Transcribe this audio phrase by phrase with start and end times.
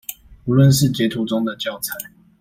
[0.45, 1.93] 無論是截圖中的教材